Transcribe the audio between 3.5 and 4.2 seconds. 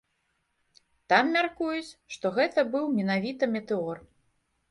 метэор.